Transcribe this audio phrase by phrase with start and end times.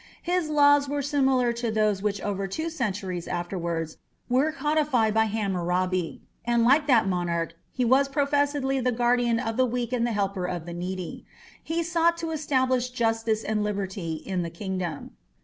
[0.23, 3.97] His laws were similar to those which over two centuries afterwards
[4.29, 9.65] were codified by Hammurabi, and like that monarch he was professedly the guardian of the
[9.67, 11.23] weak and the helper of the needy;
[11.63, 15.11] he sought to establish justice and liberty in the kingdom.